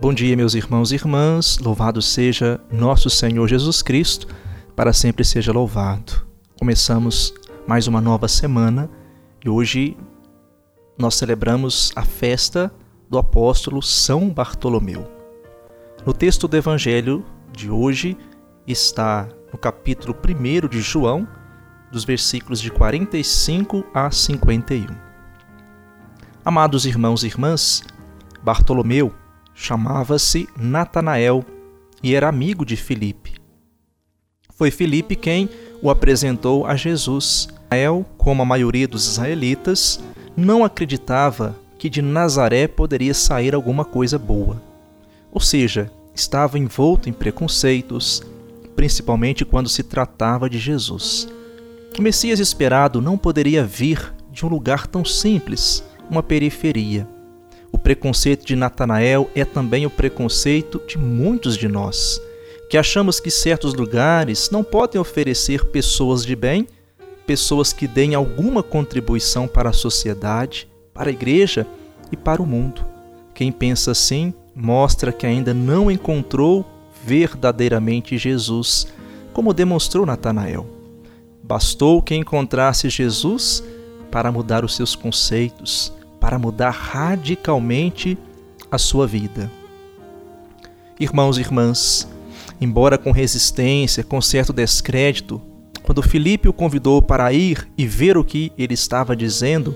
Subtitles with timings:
[0.00, 1.58] Bom dia, meus irmãos e irmãs.
[1.58, 4.28] Louvado seja nosso Senhor Jesus Cristo,
[4.76, 6.24] para sempre seja louvado.
[6.56, 7.34] Começamos
[7.66, 8.88] mais uma nova semana
[9.44, 9.96] e hoje
[10.96, 12.72] nós celebramos a festa
[13.10, 15.04] do apóstolo São Bartolomeu.
[16.06, 18.16] No texto do evangelho de hoje
[18.68, 21.26] está no capítulo 1 de João,
[21.90, 24.86] dos versículos de 45 a 51.
[26.44, 27.82] Amados irmãos e irmãs,
[28.44, 29.12] Bartolomeu
[29.58, 31.44] chamava-se Natanael
[32.00, 33.34] e era amigo de Filipe.
[34.54, 35.50] Foi Filipe quem
[35.82, 37.48] o apresentou a Jesus.
[37.64, 40.00] Natanael, como a maioria dos israelitas,
[40.36, 44.62] não acreditava que de Nazaré poderia sair alguma coisa boa.
[45.32, 48.22] Ou seja, estava envolto em preconceitos,
[48.76, 51.28] principalmente quando se tratava de Jesus.
[51.98, 57.08] O Messias esperado não poderia vir de um lugar tão simples, uma periferia.
[57.72, 62.20] O preconceito de Natanael é também o preconceito de muitos de nós,
[62.68, 66.66] que achamos que certos lugares não podem oferecer pessoas de bem,
[67.26, 71.66] pessoas que deem alguma contribuição para a sociedade, para a igreja
[72.10, 72.84] e para o mundo.
[73.34, 76.64] Quem pensa assim mostra que ainda não encontrou
[77.04, 78.88] verdadeiramente Jesus,
[79.32, 80.66] como demonstrou Natanael.
[81.42, 83.62] Bastou que encontrasse Jesus
[84.10, 85.92] para mudar os seus conceitos,
[86.28, 88.18] para mudar radicalmente
[88.70, 89.50] a sua vida.
[91.00, 92.06] Irmãos e irmãs,
[92.60, 95.40] embora com resistência, com certo descrédito,
[95.82, 99.74] quando Filipe o convidou para ir e ver o que ele estava dizendo,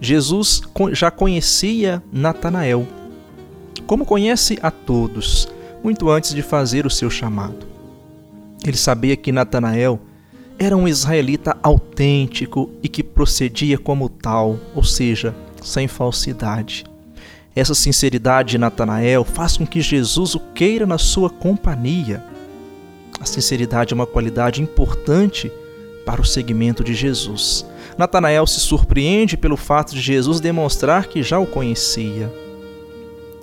[0.00, 2.86] Jesus já conhecia Natanael,
[3.84, 5.48] como conhece a todos,
[5.82, 7.66] muito antes de fazer o seu chamado.
[8.64, 9.98] Ele sabia que Natanael
[10.56, 15.34] era um israelita autêntico e que procedia como tal, ou seja,
[15.68, 16.84] sem falsidade.
[17.54, 22.22] Essa sinceridade de Natanael faz com que Jesus o queira na sua companhia.
[23.20, 25.50] A sinceridade é uma qualidade importante
[26.06, 27.66] para o seguimento de Jesus.
[27.96, 32.32] Natanael se surpreende pelo fato de Jesus demonstrar que já o conhecia.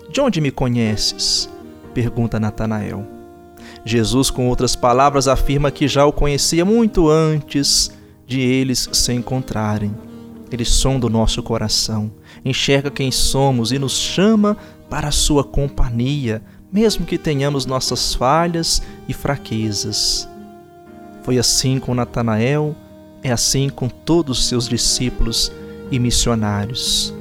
[0.09, 1.49] De onde me conheces?
[1.93, 3.05] pergunta Natanael.
[3.83, 7.91] Jesus, com outras palavras, afirma que já o conhecia muito antes
[8.25, 9.93] de eles se encontrarem.
[10.51, 12.11] Ele sonda o nosso coração,
[12.43, 14.55] enxerga quem somos e nos chama
[14.89, 16.41] para a sua companhia,
[16.71, 20.29] mesmo que tenhamos nossas falhas e fraquezas.
[21.23, 22.75] Foi assim com Natanael,
[23.23, 25.51] é assim com todos os seus discípulos
[25.89, 27.13] e missionários.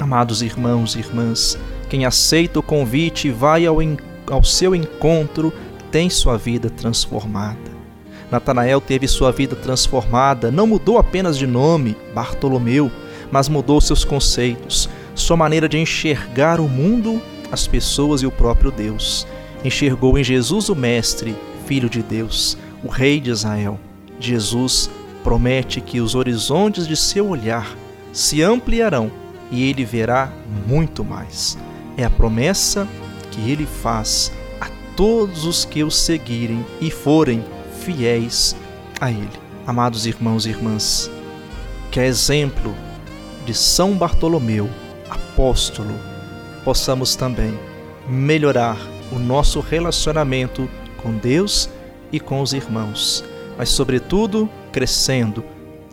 [0.00, 3.78] Amados irmãos e irmãs, quem aceita o convite e vai ao
[4.30, 5.52] ao seu encontro
[5.90, 7.75] tem sua vida transformada.
[8.30, 12.90] Natanael teve sua vida transformada, não mudou apenas de nome, Bartolomeu,
[13.30, 18.70] mas mudou seus conceitos, sua maneira de enxergar o mundo, as pessoas e o próprio
[18.70, 19.26] Deus.
[19.64, 23.78] Enxergou em Jesus o Mestre, Filho de Deus, o Rei de Israel.
[24.18, 24.90] Jesus
[25.22, 27.76] promete que os horizontes de seu olhar
[28.12, 29.10] se ampliarão
[29.50, 30.32] e ele verá
[30.66, 31.56] muito mais.
[31.96, 32.86] É a promessa
[33.30, 37.44] que ele faz a todos os que o seguirem e forem
[37.76, 38.56] fiéis
[39.00, 39.30] a ele.
[39.66, 41.10] Amados irmãos e irmãs,
[41.90, 42.74] que é exemplo
[43.44, 44.68] de São Bartolomeu,
[45.08, 45.94] apóstolo,
[46.64, 47.58] possamos também
[48.08, 48.76] melhorar
[49.12, 51.68] o nosso relacionamento com Deus
[52.10, 53.24] e com os irmãos,
[53.56, 55.44] mas, sobretudo, crescendo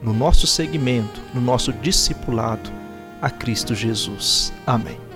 [0.01, 2.69] no nosso seguimento, no nosso discipulado
[3.21, 4.51] a Cristo Jesus.
[4.65, 5.12] Amém.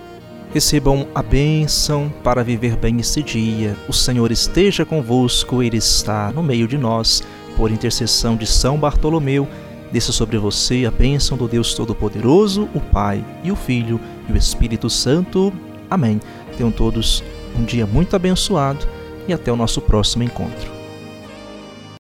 [0.52, 3.76] Recebam a bênção para viver bem esse dia.
[3.86, 7.22] O Senhor esteja convosco, Ele está no meio de nós.
[7.56, 9.46] Por intercessão de São Bartolomeu,
[9.92, 14.36] desça sobre você a bênção do Deus Todo-Poderoso, o Pai e o Filho e o
[14.36, 15.52] Espírito Santo.
[15.90, 16.20] Amém.
[16.56, 17.22] Tenham todos
[17.58, 18.86] um dia muito abençoado
[19.26, 20.77] e até o nosso próximo encontro.